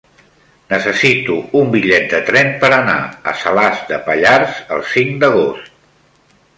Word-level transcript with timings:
Necessito 0.71 1.35
un 1.59 1.69
bitllet 1.75 2.09
de 2.15 2.23
tren 2.31 2.51
per 2.65 2.73
anar 2.79 2.97
a 3.33 3.37
Salàs 3.45 3.87
de 3.93 4.03
Pallars 4.11 4.59
el 4.79 4.85
cinc 4.97 5.25
d'agost. 5.25 5.75